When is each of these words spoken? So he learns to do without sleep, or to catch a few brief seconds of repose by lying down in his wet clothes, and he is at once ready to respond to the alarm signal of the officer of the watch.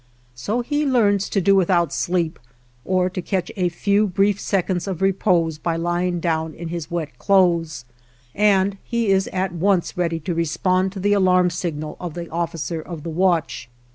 So 0.33 0.61
he 0.61 0.83
learns 0.83 1.29
to 1.29 1.39
do 1.39 1.53
without 1.55 1.93
sleep, 1.93 2.39
or 2.83 3.07
to 3.11 3.21
catch 3.21 3.51
a 3.55 3.69
few 3.69 4.07
brief 4.07 4.39
seconds 4.39 4.87
of 4.87 4.99
repose 4.99 5.59
by 5.59 5.75
lying 5.75 6.19
down 6.19 6.55
in 6.55 6.69
his 6.69 6.89
wet 6.89 7.19
clothes, 7.19 7.85
and 8.33 8.79
he 8.83 9.09
is 9.09 9.27
at 9.27 9.51
once 9.53 9.95
ready 9.99 10.19
to 10.21 10.33
respond 10.33 10.91
to 10.93 10.99
the 10.99 11.13
alarm 11.13 11.51
signal 11.51 11.97
of 11.99 12.15
the 12.15 12.27
officer 12.31 12.81
of 12.81 13.03
the 13.03 13.11
watch. 13.11 13.69